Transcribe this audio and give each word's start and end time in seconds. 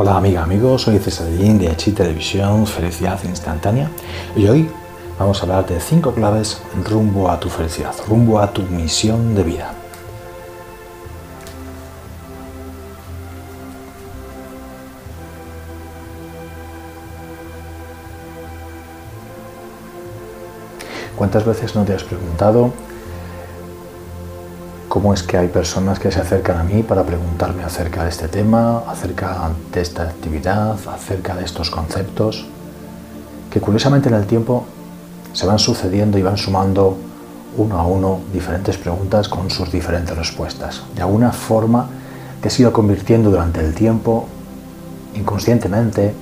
Hola 0.00 0.16
amiga, 0.16 0.44
amigos, 0.44 0.82
soy 0.82 1.00
César 1.00 1.26
Lin 1.26 1.58
de 1.58 1.74
Chi 1.74 1.90
Televisión 1.90 2.68
Felicidad 2.68 3.18
Instantánea 3.24 3.90
y 4.36 4.46
hoy 4.46 4.70
vamos 5.18 5.40
a 5.40 5.42
hablar 5.42 5.66
de 5.66 5.80
cinco 5.80 6.14
claves 6.14 6.62
rumbo 6.88 7.28
a 7.28 7.40
tu 7.40 7.48
felicidad, 7.48 7.92
rumbo 8.06 8.38
a 8.38 8.52
tu 8.52 8.62
misión 8.62 9.34
de 9.34 9.42
vida. 9.42 9.72
¿Cuántas 21.16 21.44
veces 21.44 21.74
no 21.74 21.84
te 21.84 21.94
has 21.94 22.04
preguntado 22.04 22.72
cómo 25.00 25.14
es 25.14 25.22
que 25.22 25.38
hay 25.38 25.46
personas 25.46 26.00
que 26.00 26.10
se 26.10 26.18
acercan 26.18 26.58
a 26.58 26.64
mí 26.64 26.82
para 26.82 27.04
preguntarme 27.04 27.62
acerca 27.62 28.02
de 28.02 28.08
este 28.08 28.26
tema, 28.26 28.82
acerca 28.88 29.48
de 29.72 29.80
esta 29.80 30.02
actividad, 30.02 30.76
acerca 30.92 31.36
de 31.36 31.44
estos 31.44 31.70
conceptos, 31.70 32.46
que 33.48 33.60
curiosamente 33.60 34.08
en 34.08 34.16
el 34.16 34.26
tiempo 34.26 34.66
se 35.34 35.46
van 35.46 35.60
sucediendo 35.60 36.18
y 36.18 36.22
van 36.22 36.36
sumando 36.36 36.96
uno 37.56 37.78
a 37.78 37.86
uno 37.86 38.22
diferentes 38.32 38.76
preguntas 38.76 39.28
con 39.28 39.50
sus 39.50 39.70
diferentes 39.70 40.16
respuestas. 40.18 40.82
De 40.96 41.02
alguna 41.02 41.30
forma 41.30 41.86
te 42.42 42.48
has 42.48 42.58
ido 42.58 42.72
convirtiendo 42.72 43.30
durante 43.30 43.60
el 43.60 43.74
tiempo, 43.74 44.26
inconscientemente, 45.14 46.12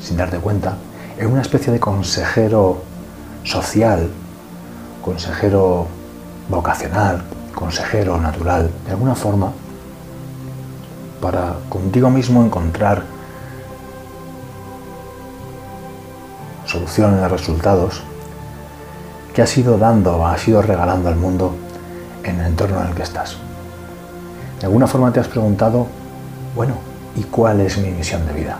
sin 0.00 0.16
darte 0.16 0.38
cuenta, 0.38 0.78
en 1.18 1.26
una 1.26 1.42
especie 1.42 1.70
de 1.70 1.78
consejero 1.78 2.78
social, 3.44 4.08
consejero 5.04 5.86
vocacional, 6.48 7.22
consejero 7.54 8.18
natural, 8.18 8.70
de 8.84 8.92
alguna 8.92 9.14
forma, 9.14 9.52
para 11.20 11.54
contigo 11.68 12.10
mismo 12.10 12.44
encontrar 12.44 13.02
soluciones, 16.66 17.30
resultados 17.30 18.02
que 19.34 19.42
has 19.42 19.56
ido 19.56 19.78
dando, 19.78 20.26
has 20.26 20.46
ido 20.48 20.62
regalando 20.62 21.08
al 21.08 21.16
mundo 21.16 21.54
en 22.24 22.40
el 22.40 22.46
entorno 22.46 22.80
en 22.80 22.88
el 22.88 22.94
que 22.94 23.02
estás. 23.02 23.36
De 24.58 24.66
alguna 24.66 24.86
forma 24.86 25.12
te 25.12 25.20
has 25.20 25.28
preguntado, 25.28 25.86
bueno, 26.54 26.74
¿y 27.16 27.22
cuál 27.24 27.60
es 27.60 27.78
mi 27.78 27.90
misión 27.90 28.26
de 28.26 28.32
vida? 28.32 28.58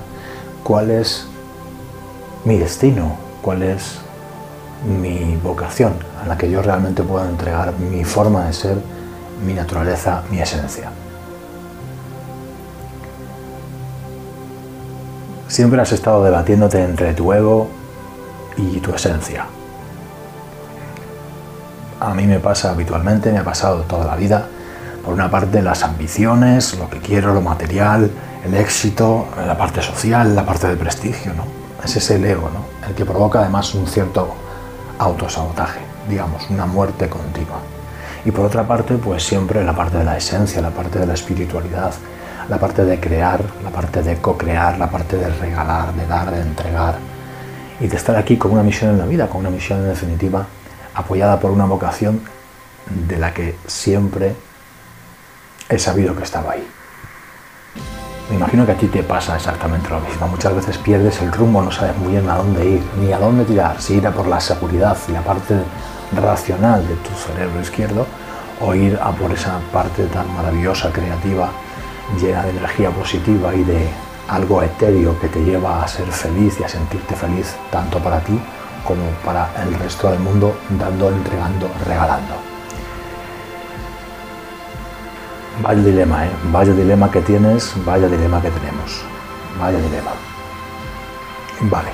¿Cuál 0.63 0.91
es 0.91 1.27
mi 2.45 2.59
destino? 2.59 3.17
¿Cuál 3.41 3.63
es 3.63 4.02
mi 4.85 5.37
vocación, 5.37 5.95
a 6.23 6.27
la 6.27 6.37
que 6.37 6.51
yo 6.51 6.63
realmente 6.63 7.03
puedo 7.03 7.25
entregar 7.25 7.73
mi 7.79 8.05
forma 8.05 8.47
de 8.47 8.53
ser, 8.53 8.77
mi 9.45 9.55
naturaleza, 9.55 10.23
mi 10.31 10.41
esencia. 10.41 10.91
Siempre 15.49 15.81
has 15.81 15.93
estado 15.93 16.25
debatiéndote 16.25 16.83
entre 16.83 17.13
tu 17.15 17.33
ego 17.33 17.69
y 18.57 18.81
tu 18.81 18.95
esencia. 18.95 19.47
A 22.01 22.15
mí 22.15 22.27
me 22.27 22.41
pasa 22.41 22.71
habitualmente, 22.71 23.31
me 23.31 23.39
ha 23.39 23.45
pasado 23.45 23.83
toda 23.83 24.07
la 24.07 24.17
vida, 24.17 24.47
por 25.05 25.15
una 25.15 25.31
parte 25.31 25.63
las 25.63 25.83
ambiciones, 25.83 26.77
lo 26.79 26.89
que 26.89 26.99
quiero, 26.99 27.35
lo 27.35 27.41
material, 27.41 28.11
el 28.45 28.55
éxito, 28.55 29.27
la 29.47 29.57
parte 29.57 29.83
social, 29.83 30.35
la 30.35 30.45
parte 30.45 30.69
del 30.69 30.79
prestigio, 30.79 31.33
¿no? 31.35 31.45
Ese 31.85 31.99
es 31.99 32.11
el 32.11 32.25
ego, 32.25 32.51
¿no? 32.51 32.89
El 32.89 32.95
que 32.95 33.05
provoca 33.05 33.41
además 33.41 33.75
un 33.75 33.87
cierto 33.87 34.35
autosabotaje, 35.03 35.81
digamos, 36.09 36.49
una 36.51 36.67
muerte 36.67 37.09
continua. 37.09 37.61
Y 38.25 38.31
por 38.31 38.45
otra 38.45 38.67
parte, 38.67 38.95
pues 38.95 39.25
siempre 39.25 39.65
la 39.65 39.75
parte 39.75 39.99
de 39.99 40.05
la 40.05 40.17
esencia, 40.17 40.63
la 40.63 40.71
parte 40.71 40.99
de 40.99 41.07
la 41.07 41.15
espiritualidad, 41.15 41.93
la 42.49 42.59
parte 42.59 42.85
de 42.85 43.01
crear, 43.01 43.43
la 43.65 43.71
parte 43.71 44.03
de 44.03 44.17
co-crear, 44.19 44.79
la 44.79 44.91
parte 44.91 45.17
de 45.17 45.29
regalar, 45.29 45.93
de 45.95 46.07
dar, 46.07 46.31
de 46.31 46.41
entregar 46.41 46.97
y 47.81 47.89
de 47.89 47.97
estar 47.97 48.17
aquí 48.17 48.37
con 48.37 48.53
una 48.53 48.63
misión 48.63 48.91
en 48.91 48.99
la 48.99 49.07
vida, 49.07 49.29
con 49.29 49.41
una 49.41 49.51
misión 49.51 49.81
en 49.81 49.89
definitiva 49.89 50.47
apoyada 50.95 51.41
por 51.41 51.51
una 51.51 51.65
vocación 51.65 52.21
de 52.87 53.19
la 53.19 53.33
que 53.33 53.57
siempre 53.67 54.35
he 55.69 55.79
sabido 55.79 56.15
que 56.15 56.23
estaba 56.23 56.53
ahí. 56.53 56.67
Me 58.33 58.39
imagino 58.39 58.65
que 58.65 58.73
a 58.73 58.77
ti 58.77 58.87
te 58.87 59.03
pasa 59.03 59.37
exactamente 59.37 59.91
lo 59.91 60.01
mismo. 60.01 60.27
Muchas 60.27 60.55
veces 60.55 60.79
pierdes 60.79 61.21
el 61.21 61.31
rumbo, 61.31 61.61
no 61.61 61.71
sabes 61.71 61.95
muy 61.99 62.13
bien 62.13 62.31
a 62.31 62.37
dónde 62.37 62.67
ir, 62.67 62.83
ni 62.99 63.13
a 63.13 63.19
dónde 63.19 63.45
tirar, 63.45 63.79
si 63.79 63.97
ir 63.97 64.07
a 64.07 64.11
por 64.11 64.27
la 64.27 64.41
seguridad 64.41 64.97
y 65.07 65.13
la 65.13 65.21
parte 65.21 65.55
racional 66.17 66.89
de 66.89 66.95
tu 66.95 67.11
cerebro 67.11 67.61
izquierdo 67.61 68.07
o 68.63 68.75
ir 68.75 68.99
a 69.03 69.11
por 69.11 69.31
esa 69.33 69.61
parte 69.71 70.07
tan 70.07 70.35
maravillosa, 70.35 70.91
creativa, 70.91 71.51
llena 72.19 72.43
de 72.45 72.51
energía 72.53 72.91
positiva 72.91 73.55
y 73.55 73.65
de 73.65 73.87
algo 74.29 74.63
etéreo 74.63 75.21
que 75.21 75.29
te 75.29 75.45
lleva 75.45 75.85
a 75.85 75.87
ser 75.87 76.07
feliz 76.07 76.59
y 76.59 76.65
a 76.65 76.71
sentirte 76.71 77.15
feliz 77.15 77.55
tanto 77.71 77.99
para 77.99 78.21
ti 78.21 78.41
como 78.87 79.05
para 79.27 79.51
el 79.63 79.75
resto 79.75 80.11
del 80.11 80.21
mundo, 80.21 80.57
dando, 80.71 81.11
entregando, 81.11 81.71
regalando. 81.87 82.52
Vaya 85.61 85.83
dilema, 85.83 86.27
¿eh? 86.27 86.31
Vaya 86.51 86.73
dilema 86.73 87.11
que 87.11 87.21
tienes, 87.21 87.75
vaya 87.85 88.09
dilema 88.09 88.41
que 88.41 88.51
tenemos. 88.51 89.03
Vaya 89.61 89.79
dilema. 89.79 90.13
Vale. 91.61 91.91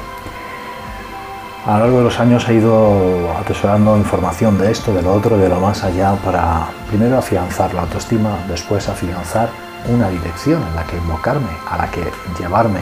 A 1.66 1.72
lo 1.72 1.78
largo 1.80 1.98
de 1.98 2.04
los 2.04 2.20
años 2.20 2.48
he 2.48 2.54
ido 2.54 3.30
atesorando 3.36 3.96
información 3.96 4.56
de 4.56 4.70
esto, 4.70 4.94
de 4.94 5.02
lo 5.02 5.12
otro, 5.12 5.36
de 5.36 5.48
lo 5.48 5.60
más 5.60 5.82
allá, 5.84 6.14
para 6.24 6.68
primero 6.88 7.18
afianzar 7.18 7.74
la 7.74 7.82
autoestima, 7.82 8.38
después 8.48 8.88
afianzar 8.88 9.50
una 9.86 10.08
dirección 10.08 10.62
en 10.62 10.74
la 10.76 10.84
que 10.84 10.96
invocarme, 10.96 11.50
a 11.68 11.76
la 11.76 11.90
que 11.90 12.10
llevarme, 12.38 12.80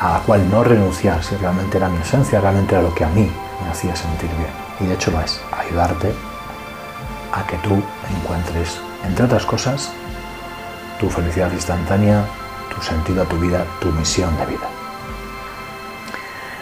a 0.00 0.14
la 0.14 0.18
cual 0.20 0.48
no 0.48 0.64
renunciar, 0.64 1.22
si 1.22 1.36
realmente 1.36 1.76
era 1.76 1.88
mi 1.88 1.98
esencia, 1.98 2.40
realmente 2.40 2.74
era 2.74 2.82
lo 2.82 2.94
que 2.94 3.04
a 3.04 3.08
mí 3.08 3.30
me 3.62 3.70
hacía 3.70 3.94
sentir 3.94 4.30
bien. 4.38 4.50
Y 4.80 4.86
de 4.86 4.94
hecho 4.94 5.10
lo 5.10 5.20
es, 5.20 5.40
ayudarte 5.52 6.14
a 7.32 7.46
que 7.46 7.56
tú 7.58 7.82
encuentres 8.16 8.80
entre 9.06 9.24
otras 9.24 9.44
cosas, 9.44 9.90
tu 10.98 11.10
felicidad 11.10 11.52
instantánea, 11.52 12.24
tu 12.74 12.82
sentido 12.82 13.22
a 13.22 13.26
tu 13.26 13.38
vida, 13.38 13.64
tu 13.80 13.90
misión 13.92 14.36
de 14.36 14.46
vida. 14.46 14.68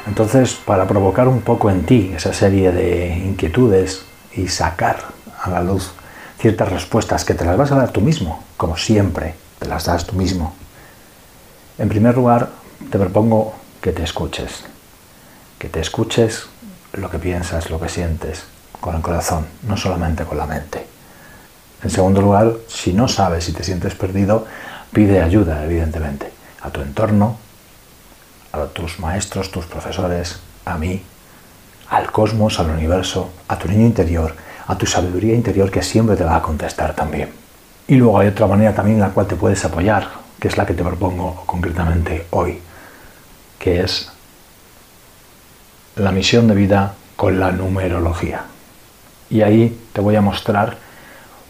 Entonces, 0.07 0.55
para 0.55 0.87
provocar 0.87 1.29
un 1.29 1.43
poco 1.43 1.71
en 1.71 1.85
ti 1.85 2.13
esa 2.17 2.33
serie 2.33 2.73
de 2.73 3.17
inquietudes 3.17 4.03
y 4.35 4.49
sacar 4.49 4.99
a 5.43 5.51
la 5.51 5.63
luz 5.63 5.93
ciertas 6.39 6.71
respuestas 6.71 7.25
que 7.25 7.35
te 7.35 7.45
las 7.45 7.57
vas 7.57 7.71
a 7.71 7.77
dar 7.77 7.91
tú 7.91 8.01
mismo, 8.01 8.43
como 8.57 8.77
siempre, 8.77 9.35
te 9.59 9.69
las 9.69 9.85
das 9.85 10.07
tú 10.07 10.17
mismo. 10.17 10.55
En 11.79 11.89
primer 11.89 12.17
lugar, 12.17 12.51
te 12.91 12.99
propongo 12.99 13.55
que 13.81 13.93
te 13.93 14.03
escuches, 14.03 14.65
que 15.59 15.69
te 15.69 15.81
escuches 15.81 16.47
lo 16.95 17.11
que 17.11 17.19
piensas, 17.19 17.71
lo 17.71 17.79
que 17.79 17.89
sientes, 17.89 18.45
con 18.81 18.97
el 18.97 19.03
corazón, 19.03 19.47
no 19.63 19.77
solamente 19.77 20.25
con 20.25 20.39
la 20.39 20.47
mente. 20.47 20.90
En 21.83 21.91
segundo 21.91 22.21
lugar, 22.21 22.53
si 22.69 22.93
no 22.93 23.09
sabes 23.09 23.45
si 23.45 23.53
te 23.53 23.65
sientes 23.65 23.95
perdido, 23.95 24.47
pide 24.93 25.23
ayuda, 25.23 25.65
evidentemente, 25.65 26.31
a 26.61 26.71
tu 26.71 26.83
entorno, 26.83 27.39
a 28.53 28.67
tus 28.67 28.99
maestros, 28.99 29.51
tus 29.51 29.67
profesores, 29.67 30.41
a 30.65 30.77
mí, 30.77 31.03
al 31.89 32.11
cosmos, 32.11 32.61
al 32.61 32.71
universo, 32.71 33.31
a 33.49 33.59
tu 33.59 33.69
niño 33.69 33.87
interior, 33.87 34.35
a 34.67 34.77
tu 34.77 34.87
sabiduría 34.87 35.35
interior 35.35 35.71
que 35.71 35.83
siempre 35.83 36.17
te 36.17 36.25
va 36.25 36.37
a 36.37 36.43
contestar 36.43 36.95
también. 36.95 37.31
Y 37.89 37.97
luego 37.97 38.19
hay 38.19 38.29
otra 38.29 38.47
manera 38.47 38.75
también 38.75 38.99
en 38.99 39.03
la 39.03 39.11
cual 39.11 39.27
te 39.27 39.37
puedes 39.37 39.65
apoyar, 39.65 40.09
que 40.39 40.49
es 40.49 40.57
la 40.57 40.67
que 40.67 40.75
te 40.75 40.85
propongo 40.85 41.43
concretamente 41.47 42.27
hoy, 42.31 42.61
que 43.59 43.81
es 43.81 44.11
la 45.97 46.13
misión 46.13 46.47
de 46.47 46.55
vida 46.55 46.95
con 47.17 47.41
la 47.41 47.51
numerología. 47.53 48.45
Y 49.29 49.43
ahí 49.43 49.79
te 49.93 50.01
voy 50.01 50.17
a 50.17 50.21
mostrar 50.21 50.77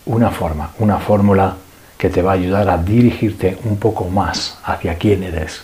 una 0.06 0.31
forma, 0.31 0.71
una 0.78 0.98
fórmula 0.98 1.57
que 1.98 2.09
te 2.09 2.22
va 2.22 2.33
a 2.33 2.34
ayudar 2.34 2.69
a 2.71 2.78
dirigirte 2.78 3.59
un 3.65 3.77
poco 3.78 4.09
más 4.09 4.59
hacia 4.65 4.97
quién 4.97 5.22
eres, 5.22 5.63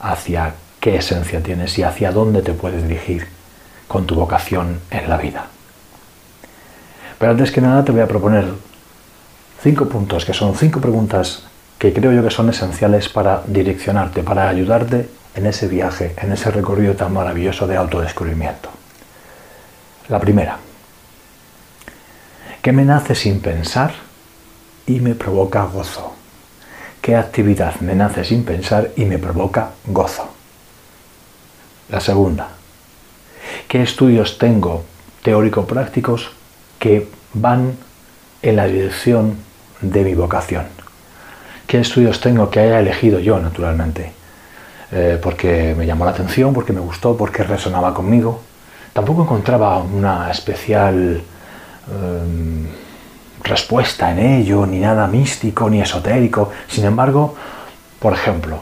hacia 0.00 0.54
qué 0.80 0.96
esencia 0.96 1.42
tienes 1.42 1.78
y 1.78 1.82
hacia 1.82 2.12
dónde 2.12 2.42
te 2.42 2.54
puedes 2.54 2.82
dirigir 2.82 3.26
con 3.86 4.06
tu 4.06 4.14
vocación 4.14 4.80
en 4.90 5.08
la 5.08 5.18
vida. 5.18 5.46
Pero 7.18 7.32
antes 7.32 7.50
que 7.52 7.60
nada 7.60 7.84
te 7.84 7.92
voy 7.92 8.00
a 8.00 8.08
proponer 8.08 8.46
cinco 9.62 9.86
puntos, 9.86 10.24
que 10.24 10.32
son 10.32 10.56
cinco 10.56 10.80
preguntas 10.80 11.42
que 11.78 11.92
creo 11.92 12.12
yo 12.12 12.22
que 12.22 12.30
son 12.30 12.48
esenciales 12.48 13.08
para 13.08 13.42
direccionarte, 13.46 14.22
para 14.22 14.48
ayudarte 14.48 15.08
en 15.34 15.46
ese 15.46 15.68
viaje, 15.68 16.14
en 16.16 16.32
ese 16.32 16.50
recorrido 16.50 16.94
tan 16.94 17.12
maravilloso 17.12 17.66
de 17.66 17.76
autodescubrimiento. 17.76 18.70
La 20.08 20.18
primera, 20.18 20.58
¿Qué 22.62 22.72
me 22.72 22.84
nace 22.84 23.14
sin 23.14 23.40
pensar 23.40 23.94
y 24.86 25.00
me 25.00 25.14
provoca 25.14 25.64
gozo? 25.64 26.12
¿Qué 27.00 27.16
actividad 27.16 27.80
me 27.80 27.94
nace 27.94 28.22
sin 28.22 28.44
pensar 28.44 28.90
y 28.96 29.06
me 29.06 29.18
provoca 29.18 29.70
gozo? 29.86 30.28
La 31.88 32.00
segunda, 32.00 32.48
¿qué 33.66 33.80
estudios 33.82 34.36
tengo 34.36 34.84
teórico-prácticos 35.22 36.32
que 36.78 37.08
van 37.32 37.78
en 38.42 38.56
la 38.56 38.66
dirección 38.66 39.38
de 39.80 40.04
mi 40.04 40.12
vocación? 40.12 40.66
¿Qué 41.66 41.80
estudios 41.80 42.20
tengo 42.20 42.50
que 42.50 42.60
haya 42.60 42.80
elegido 42.80 43.20
yo, 43.20 43.38
naturalmente, 43.38 44.12
eh, 44.92 45.18
porque 45.22 45.74
me 45.78 45.86
llamó 45.86 46.04
la 46.04 46.10
atención, 46.10 46.52
porque 46.52 46.74
me 46.74 46.80
gustó, 46.80 47.16
porque 47.16 47.42
resonaba 47.42 47.94
conmigo. 47.94 48.42
Tampoco 48.92 49.22
encontraba 49.22 49.78
una 49.78 50.30
especial 50.30 51.22
em, 51.88 52.66
respuesta 53.42 54.10
en 54.12 54.18
ello, 54.18 54.66
ni 54.66 54.78
nada 54.78 55.06
místico, 55.06 55.68
ni 55.70 55.80
esotérico. 55.80 56.50
Sin 56.68 56.84
embargo, 56.84 57.34
por 57.98 58.12
ejemplo, 58.12 58.60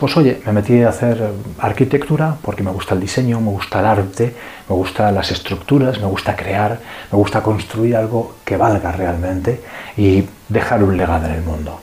pues 0.00 0.16
oye, 0.16 0.40
me 0.46 0.52
metí 0.52 0.82
a 0.82 0.88
hacer 0.88 1.30
arquitectura 1.58 2.36
porque 2.42 2.62
me 2.62 2.70
gusta 2.70 2.94
el 2.94 3.00
diseño, 3.00 3.38
me 3.40 3.50
gusta 3.50 3.80
el 3.80 3.86
arte, 3.86 4.34
me 4.68 4.74
gustan 4.74 5.14
las 5.14 5.30
estructuras, 5.30 6.00
me 6.00 6.06
gusta 6.06 6.34
crear, 6.34 6.80
me 7.12 7.18
gusta 7.18 7.42
construir 7.42 7.96
algo 7.96 8.36
que 8.44 8.56
valga 8.56 8.92
realmente 8.92 9.60
y 9.98 10.24
dejar 10.48 10.82
un 10.82 10.96
legado 10.96 11.26
en 11.26 11.32
el 11.32 11.42
mundo. 11.42 11.80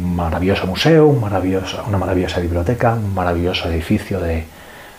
Un 0.00 0.14
maravilloso 0.14 0.66
museo, 0.68 1.08
una 1.08 1.98
maravillosa 1.98 2.40
biblioteca, 2.40 2.94
un 2.94 3.12
maravilloso 3.12 3.68
edificio 3.68 4.20
de, 4.20 4.44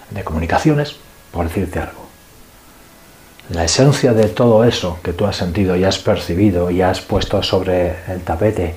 de 0.09 0.23
comunicaciones, 0.23 0.97
por 1.31 1.47
decirte 1.47 1.79
algo. 1.79 2.04
La 3.49 3.63
esencia 3.63 4.13
de 4.13 4.27
todo 4.27 4.63
eso 4.63 4.99
que 5.03 5.13
tú 5.13 5.27
has 5.27 5.35
sentido 5.35 5.75
y 5.75 5.83
has 5.83 5.99
percibido 5.99 6.71
y 6.71 6.81
has 6.81 6.99
puesto 7.01 7.43
sobre 7.43 7.95
el 8.11 8.21
tapete 8.21 8.75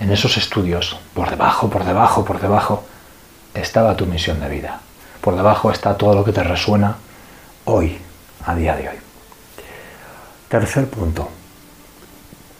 en 0.00 0.12
esos 0.12 0.36
estudios, 0.36 0.98
por 1.14 1.30
debajo, 1.30 1.70
por 1.70 1.84
debajo, 1.84 2.22
por 2.22 2.38
debajo, 2.38 2.84
estaba 3.54 3.96
tu 3.96 4.04
misión 4.04 4.38
de 4.40 4.48
vida. 4.48 4.80
Por 5.22 5.34
debajo 5.34 5.70
está 5.70 5.96
todo 5.96 6.14
lo 6.14 6.24
que 6.24 6.32
te 6.32 6.42
resuena 6.42 6.96
hoy, 7.64 7.96
a 8.44 8.54
día 8.54 8.76
de 8.76 8.90
hoy. 8.90 8.96
Tercer 10.48 10.88
punto. 10.88 11.30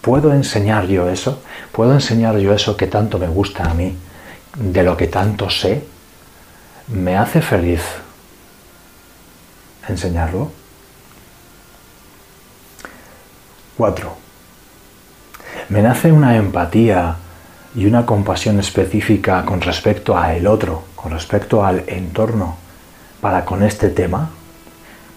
¿Puedo 0.00 0.32
enseñar 0.32 0.86
yo 0.86 1.10
eso? 1.10 1.42
¿Puedo 1.70 1.92
enseñar 1.92 2.38
yo 2.38 2.54
eso 2.54 2.78
que 2.78 2.86
tanto 2.86 3.18
me 3.18 3.28
gusta 3.28 3.64
a 3.64 3.74
mí, 3.74 3.94
de 4.56 4.82
lo 4.82 4.96
que 4.96 5.06
tanto 5.06 5.50
sé? 5.50 5.84
¿Me 6.88 7.16
hace 7.16 7.42
feliz 7.42 7.82
enseñarlo? 9.86 10.61
Cuatro. 13.76 14.14
Me 15.70 15.80
nace 15.80 16.12
una 16.12 16.36
empatía 16.36 17.16
y 17.74 17.86
una 17.86 18.04
compasión 18.04 18.60
específica 18.60 19.46
con 19.46 19.62
respecto 19.62 20.16
a 20.16 20.34
el 20.34 20.46
otro, 20.46 20.84
con 20.94 21.12
respecto 21.12 21.64
al 21.64 21.84
entorno, 21.86 22.56
para 23.22 23.46
con 23.46 23.62
este 23.62 23.88
tema, 23.88 24.28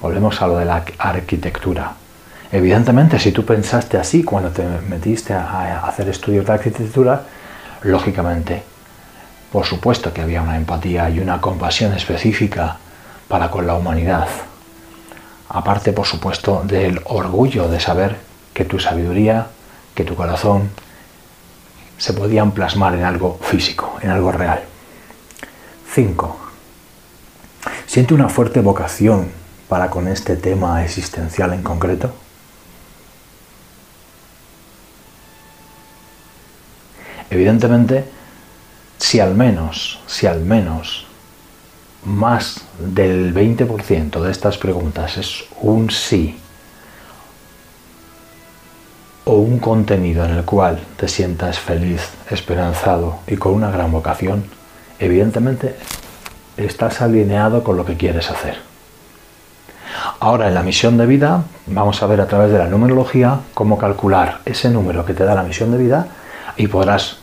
volvemos 0.01 0.41
a 0.41 0.47
lo 0.47 0.57
de 0.57 0.65
la 0.65 0.85
arquitectura. 0.97 1.95
Evidentemente, 2.49 3.19
si 3.19 3.33
tú 3.33 3.43
pensaste 3.43 3.97
así 3.97 4.23
cuando 4.23 4.51
te 4.51 4.63
metiste 4.87 5.33
a 5.33 5.85
hacer 5.85 6.07
estudios 6.07 6.45
de 6.45 6.53
arquitectura, 6.53 7.23
lógicamente, 7.81 8.63
por 9.51 9.65
supuesto 9.65 10.13
que 10.13 10.21
había 10.21 10.41
una 10.41 10.55
empatía 10.55 11.09
y 11.09 11.19
una 11.19 11.41
compasión 11.41 11.93
específica 11.93 12.77
para 13.27 13.51
con 13.51 13.67
la 13.67 13.75
humanidad. 13.75 14.29
Aparte, 15.49 15.91
por 15.91 16.05
supuesto, 16.05 16.63
del 16.65 17.01
orgullo 17.03 17.67
de 17.67 17.81
saber 17.81 18.15
que 18.55 18.63
tu 18.63 18.79
sabiduría, 18.79 19.47
que 19.93 20.05
tu 20.05 20.15
corazón, 20.15 20.71
se 21.97 22.13
podían 22.13 22.51
plasmar 22.51 22.95
en 22.95 23.03
algo 23.03 23.37
físico, 23.41 23.97
en 24.01 24.09
algo 24.09 24.31
real. 24.31 24.63
5. 25.93 26.39
¿Siente 27.85 28.13
una 28.13 28.29
fuerte 28.29 28.61
vocación 28.61 29.29
para 29.67 29.89
con 29.89 30.07
este 30.07 30.37
tema 30.37 30.83
existencial 30.85 31.51
en 31.51 31.63
concreto? 31.63 32.13
Evidentemente, 37.29 38.05
si 38.97 39.19
al 39.19 39.35
menos, 39.35 39.99
si 40.07 40.27
al 40.27 40.39
menos 40.39 41.07
más 42.05 42.61
del 42.79 43.33
20% 43.33 44.21
de 44.21 44.31
estas 44.31 44.57
preguntas 44.57 45.17
es 45.17 45.43
un 45.59 45.91
sí 45.91 46.39
o 49.25 49.33
un 49.33 49.59
contenido 49.59 50.23
en 50.23 50.31
el 50.31 50.45
cual 50.45 50.79
te 50.97 51.07
sientas 51.07 51.59
feliz, 51.59 52.11
esperanzado 52.29 53.19
y 53.27 53.35
con 53.35 53.53
una 53.53 53.71
gran 53.71 53.91
vocación, 53.91 54.45
evidentemente 54.99 55.75
estás 56.57 57.01
alineado 57.01 57.63
con 57.63 57.75
lo 57.75 57.85
que 57.85 57.97
quieres 57.97 58.29
hacer. 58.29 58.57
Ahora 60.19 60.47
en 60.47 60.53
la 60.53 60.63
misión 60.63 60.97
de 60.97 61.05
vida 61.05 61.43
vamos 61.65 62.01
a 62.01 62.07
ver 62.07 62.21
a 62.21 62.27
través 62.27 62.51
de 62.51 62.59
la 62.59 62.67
numerología 62.67 63.39
cómo 63.53 63.77
calcular 63.77 64.39
ese 64.45 64.69
número 64.69 65.05
que 65.05 65.13
te 65.13 65.25
da 65.25 65.35
la 65.35 65.43
misión 65.43 65.71
de 65.71 65.77
vida 65.77 66.07
y 66.55 66.67
podrás 66.67 67.17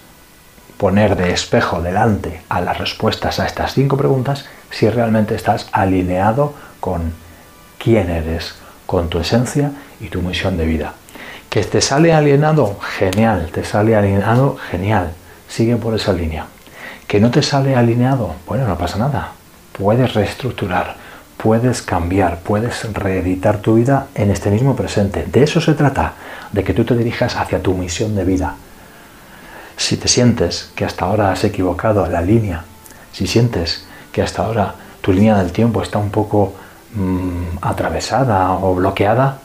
poner 0.77 1.17
de 1.17 1.33
espejo 1.33 1.81
delante 1.81 2.43
a 2.49 2.61
las 2.61 2.79
respuestas 2.79 3.39
a 3.39 3.47
estas 3.47 3.75
cinco 3.75 3.97
preguntas 3.97 4.47
si 4.71 4.89
realmente 4.91 5.35
estás 5.35 5.69
alineado 5.71 6.55
con 6.81 7.13
quién 7.79 8.11
eres, 8.11 8.57
con 8.87 9.09
tu 9.09 9.21
esencia 9.21 9.71
y 10.01 10.09
tu 10.09 10.21
misión 10.23 10.57
de 10.57 10.67
vida. 10.67 10.95
Que 11.53 11.63
te 11.65 11.83
sale 11.83 12.15
alienado, 12.15 12.79
genial, 12.97 13.51
te 13.53 13.63
sale 13.63 13.95
alineado, 13.95 14.57
genial, 14.71 15.13
sigue 15.51 15.77
por 15.77 15.95
esa 15.95 16.15
línea. 16.15 16.47
Que 17.07 17.21
no 17.21 17.31
te 17.31 17.43
sale 17.43 17.77
alineado, 17.77 18.37
bueno, 18.47 18.67
no 18.67 18.79
pasa 18.79 18.97
nada, 18.97 19.33
puedes 19.73 20.15
reestructurar, 20.15 20.97
puedes 21.37 21.83
cambiar, 21.83 22.39
puedes 22.39 22.91
reeditar 22.95 23.59
tu 23.59 23.75
vida 23.75 24.07
en 24.15 24.31
este 24.31 24.51
mismo 24.51 24.75
presente. 24.75 25.27
De 25.31 25.43
eso 25.43 25.61
se 25.61 25.75
trata, 25.75 26.15
de 26.53 26.65
que 26.65 26.73
tú 26.73 26.87
te 26.87 26.97
dirijas 26.97 27.37
hacia 27.37 27.61
tu 27.61 27.75
misión 27.75 28.15
de 28.15 28.25
vida. 28.25 28.55
Si 29.77 29.99
te 29.99 30.09
sientes 30.09 30.71
que 30.75 30.87
hasta 30.87 31.05
ahora 31.05 31.33
has 31.33 31.45
equivocado 31.45 32.07
la 32.07 32.23
línea, 32.23 32.65
si 33.13 33.27
sientes 33.27 33.85
que 34.11 34.23
hasta 34.23 34.43
ahora 34.43 34.75
tu 35.03 35.13
línea 35.13 35.37
del 35.37 35.53
tiempo 35.53 35.83
está 35.83 35.99
un 35.99 36.09
poco 36.09 36.55
mm, 36.95 37.59
atravesada 37.61 38.53
o 38.53 38.75
bloqueada, 38.75 39.42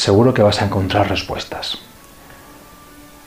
seguro 0.00 0.32
que 0.32 0.42
vas 0.42 0.62
a 0.62 0.64
encontrar 0.64 1.08
respuestas. 1.08 1.78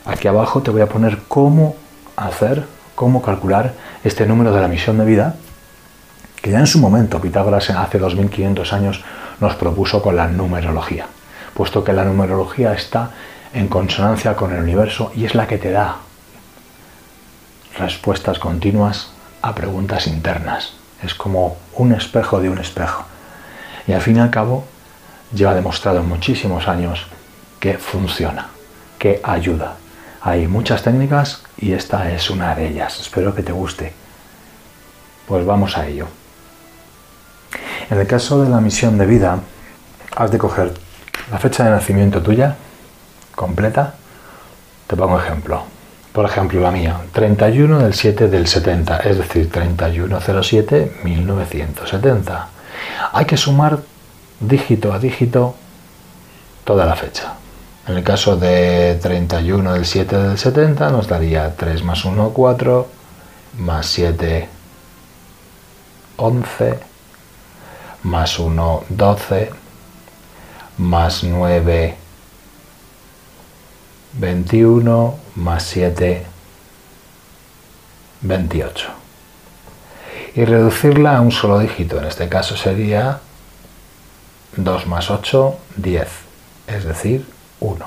Aquí 0.06 0.28
abajo 0.28 0.64
te 0.64 0.72
voy 0.72 0.81
a 0.81 0.90
poner 0.90 1.20
cómo 1.28 1.75
hacer, 2.16 2.66
cómo 2.96 3.22
calcular 3.22 3.74
este 4.04 4.25
número 4.25 4.52
de 4.52 4.60
la 4.60 4.68
misión 4.68 4.98
de 4.98 5.06
vida, 5.06 5.36
que 6.42 6.52
ya 6.52 6.60
en 6.60 6.68
su 6.68 6.80
momento 6.80 7.22
Pitágoras 7.22 7.70
hace 7.70 8.00
2500 8.00 8.74
años 8.74 9.04
nos 9.40 9.56
propuso 9.56 10.02
con 10.02 10.16
la 10.16 10.28
numerología, 10.28 11.06
puesto 11.54 11.84
que 11.84 11.94
la 11.94 12.06
numerología 12.06 12.74
está 12.74 13.12
en 13.54 13.68
consonancia 13.68 14.36
con 14.36 14.52
el 14.52 14.62
universo 14.62 15.12
y 15.16 15.25
es 15.25 15.36
la 15.36 15.48
que 15.48 15.60
te 15.60 15.72
da 15.72 15.98
respuestas 17.77 18.39
continuas 18.39 19.12
a 19.44 19.53
preguntas 19.53 20.08
internas. 20.08 20.74
Es 21.03 21.13
como 21.13 21.58
un 21.75 21.94
espejo 21.94 22.42
de 22.42 22.50
un 22.50 22.58
espejo. 22.58 23.06
Y 23.88 23.94
al 23.94 24.01
fin 24.01 24.18
y 24.18 24.20
al 24.22 24.30
cabo, 24.32 24.65
lleva 25.34 25.54
demostrado 25.54 26.04
muchísimos 26.04 26.68
años 26.68 27.08
que 27.60 27.78
funciona, 27.78 28.50
que 29.00 29.20
ayuda. 29.24 29.75
Hay 30.22 30.48
muchas 30.48 30.84
técnicas 30.84 31.44
y 31.58 31.74
esta 31.74 32.12
es 32.12 32.30
una 32.30 32.56
de 32.56 32.68
ellas. 32.68 33.00
Espero 33.00 33.34
que 33.36 33.44
te 33.44 33.52
guste. 33.52 33.94
Pues 35.28 35.46
vamos 35.46 35.78
a 35.78 35.88
ello. 35.88 36.08
En 37.90 38.00
el 38.00 38.08
caso 38.08 38.42
de 38.42 38.50
la 38.50 38.62
misión 38.62 38.98
de 38.98 39.06
vida, 39.06 39.40
has 40.16 40.32
de 40.32 40.38
coger 40.38 40.74
la 41.32 41.40
fecha 41.40 41.63
de 41.63 41.72
nacimiento 41.72 42.22
tuya, 42.22 42.56
completa. 43.36 43.96
Te 44.88 44.96
pongo 44.96 45.20
ejemplo. 45.20 45.63
Por 46.12 46.25
ejemplo, 46.25 46.62
la 46.62 46.72
mía, 46.72 47.02
31 47.12 47.80
del 47.80 47.94
7 47.94 48.28
del 48.28 48.48
70, 48.48 48.98
es 48.98 49.18
decir, 49.18 49.50
3107 49.50 51.00
1970. 51.04 52.48
Hay 53.13 53.25
que 53.25 53.36
sumar 53.36 53.80
dígito 54.47 54.93
a 54.93 55.00
dígito 55.00 55.55
toda 56.63 56.85
la 56.85 56.95
fecha. 56.95 57.35
En 57.88 57.97
el 57.97 58.03
caso 58.03 58.38
de 58.38 58.97
31 59.01 59.73
del 59.73 59.85
7 59.85 60.15
del 60.17 60.38
70 60.38 60.89
nos 60.89 61.07
daría 61.07 61.55
3 61.55 61.83
más 61.83 62.05
1, 62.05 62.29
4, 62.29 62.88
más 63.59 63.85
7, 63.88 64.47
11, 66.15 66.79
más 68.03 68.39
1, 68.39 68.83
12, 68.88 69.51
más 70.77 71.23
9, 71.23 71.95
21, 74.13 75.15
más 75.35 75.63
7, 75.63 76.25
28. 78.21 78.88
Y 80.35 80.45
reducirla 80.45 81.17
a 81.17 81.21
un 81.21 81.31
solo 81.31 81.59
dígito, 81.59 82.00
en 82.00 82.05
este 82.05 82.29
caso 82.29 82.55
sería 82.55 83.19
2 84.57 84.88
más 84.88 85.10
8, 85.10 85.55
10, 85.77 86.07
es 86.67 86.83
decir, 86.83 87.25
1. 87.60 87.86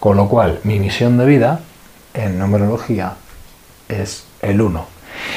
Con 0.00 0.16
lo 0.16 0.28
cual, 0.28 0.60
mi 0.64 0.78
misión 0.78 1.18
de 1.18 1.26
vida 1.26 1.60
en 2.12 2.38
numerología 2.38 3.14
es 3.88 4.26
el 4.42 4.60
1. 4.60 4.86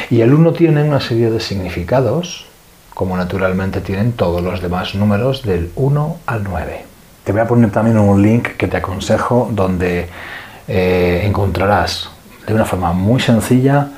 Y 0.10 0.22
el 0.22 0.34
1 0.34 0.54
tiene 0.54 0.84
una 0.84 1.00
serie 1.00 1.30
de 1.30 1.40
significados, 1.40 2.46
como 2.94 3.16
naturalmente 3.16 3.82
tienen 3.82 4.14
todos 4.14 4.42
los 4.42 4.62
demás 4.62 4.96
números 4.96 5.44
del 5.44 5.72
1 5.76 6.18
al 6.26 6.44
9. 6.44 6.86
Te 7.24 7.32
voy 7.32 7.42
a 7.42 7.48
poner 7.48 7.72
también 7.72 7.98
un 7.98 8.22
link 8.22 8.58
que 8.58 8.68
te 8.68 8.78
aconsejo 8.78 9.50
donde 9.52 10.10
eh, 10.68 11.22
encontrarás 11.26 12.10
de 12.46 12.54
una 12.54 12.66
forma 12.66 12.94
muy 12.94 13.20
sencilla 13.20 13.90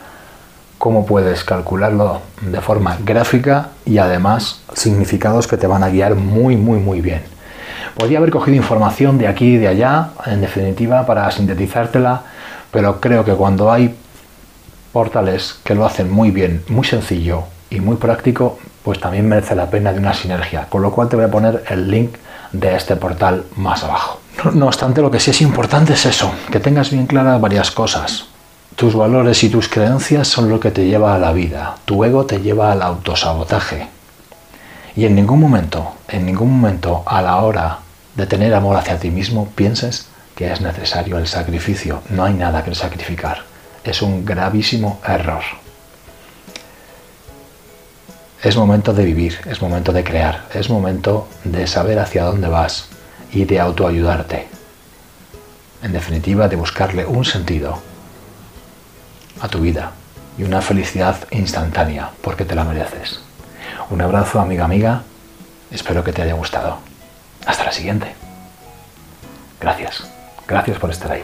cómo 0.80 1.06
puedes 1.06 1.44
calcularlo 1.44 2.22
de 2.42 2.62
forma 2.62 2.98
gráfica 3.04 3.70
y 3.86 4.00
además 4.00 4.62
significados 4.74 5.46
que 5.46 5.58
te 5.58 5.68
van 5.68 5.84
a 5.84 5.90
guiar 5.90 6.16
muy, 6.16 6.56
muy, 6.56 6.80
muy 6.80 7.02
bien. 7.02 7.22
Podría 7.96 8.18
haber 8.18 8.32
cogido 8.32 8.56
información 8.56 9.18
de 9.18 9.28
aquí 9.28 9.56
y 9.56 9.58
de 9.58 9.68
allá, 9.68 10.12
en 10.26 10.42
definitiva, 10.42 11.06
para 11.06 11.30
sintetizártela, 11.30 12.24
pero 12.72 13.02
creo 13.02 13.26
que 13.26 13.34
cuando 13.34 13.72
hay 13.72 13.94
portales 14.94 15.60
que 15.64 15.76
lo 15.76 15.86
hacen 15.86 16.10
muy 16.10 16.32
bien, 16.32 16.64
muy 16.70 16.86
sencillo 16.86 17.44
y 17.70 17.82
muy 17.82 17.98
práctico, 17.98 18.58
pues 18.84 19.02
también 19.02 19.28
merece 19.28 19.56
la 19.56 19.70
pena 19.70 19.92
de 19.92 20.00
una 20.00 20.14
sinergia. 20.14 20.68
Con 20.70 20.82
lo 20.82 20.92
cual 20.92 21.10
te 21.10 21.18
voy 21.18 21.26
a 21.26 21.32
poner 21.32 21.64
el 21.68 21.92
link 21.92 22.16
de 22.54 22.76
este 22.76 22.96
portal 22.96 23.44
más 23.58 23.84
abajo. 23.84 24.22
No 24.54 24.68
obstante, 24.68 25.02
lo 25.02 25.12
que 25.12 25.20
sí 25.20 25.32
es 25.32 25.42
importante 25.42 25.94
es 25.94 26.06
eso, 26.06 26.32
que 26.50 26.62
tengas 26.62 26.90
bien 26.92 27.06
claras 27.06 27.42
varias 27.42 27.70
cosas. 27.70 28.28
Tus 28.80 28.96
valores 28.96 29.44
y 29.44 29.50
tus 29.50 29.68
creencias 29.68 30.30
son 30.30 30.50
lo 30.50 30.62
que 30.62 30.72
te 30.72 30.86
lleva 30.86 31.14
a 31.14 31.20
la 31.20 31.34
vida. 31.34 31.76
Tu 31.84 32.02
ego 32.06 32.26
te 32.26 32.40
lleva 32.40 32.72
al 32.72 32.82
autosabotaje. 32.82 33.90
Y 34.96 35.04
en 35.04 35.16
ningún 35.16 35.42
momento, 35.42 35.96
en 36.08 36.26
ningún 36.26 36.50
momento 36.62 37.04
a 37.06 37.22
la 37.22 37.42
hora 37.42 37.80
de 38.16 38.26
tener 38.26 38.54
amor 38.54 38.78
hacia 38.78 38.98
ti 38.98 39.12
mismo, 39.12 39.50
pienses 39.54 40.08
que 40.34 40.50
es 40.50 40.62
necesario 40.62 41.18
el 41.18 41.28
sacrificio. 41.28 42.04
No 42.10 42.24
hay 42.24 42.34
nada 42.34 42.64
que 42.64 42.74
sacrificar. 42.74 43.44
Es 43.84 44.02
un 44.02 44.24
gravísimo 44.24 45.02
error. 45.06 45.44
Es 48.42 48.56
momento 48.56 48.94
de 48.94 49.04
vivir, 49.04 49.42
es 49.46 49.62
momento 49.62 49.92
de 49.92 50.06
crear, 50.06 50.46
es 50.54 50.70
momento 50.70 51.28
de 51.44 51.68
saber 51.68 52.00
hacia 52.00 52.24
dónde 52.24 52.48
vas 52.48 52.88
y 53.34 53.44
de 53.44 53.60
autoayudarte. 53.60 54.48
En 55.84 55.92
definitiva, 55.92 56.48
de 56.48 56.56
buscarle 56.56 57.06
un 57.06 57.26
sentido 57.26 57.82
a 59.42 59.48
tu 59.48 59.60
vida 59.60 59.92
y 60.38 60.44
una 60.44 60.62
felicidad 60.62 61.18
instantánea, 61.32 62.12
porque 62.22 62.46
te 62.46 62.56
la 62.56 62.64
mereces. 62.64 63.20
Un 63.90 64.02
abrazo, 64.02 64.40
amiga, 64.40 64.66
amiga. 64.66 65.04
Espero 65.72 66.04
que 66.04 66.14
te 66.14 66.22
haya 66.22 66.34
gustado. 66.34 66.78
Hasta 67.46 67.66
la 67.66 67.72
siguiente. 67.72 68.14
Gracias. 69.60 70.04
Gracias 70.48 70.78
por 70.80 70.92
estar 70.92 71.12
ahí. 71.12 71.24